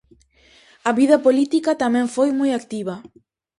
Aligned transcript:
A 0.89 0.91
vida 0.99 1.17
política 1.25 1.79
tamén 1.83 2.05
foi 2.15 2.29
moi 2.39 2.51
activa. 2.59 2.95